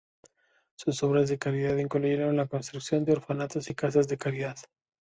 [0.79, 4.55] Sus obras de caridad incluyeron la construcción de orfanatos y casas de caridad.